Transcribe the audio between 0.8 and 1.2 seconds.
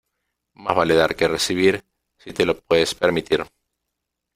dar